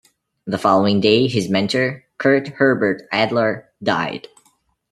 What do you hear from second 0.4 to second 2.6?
The following day his mentor, Kurt